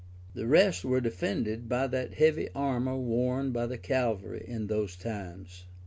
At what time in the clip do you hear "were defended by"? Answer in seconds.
0.83-1.85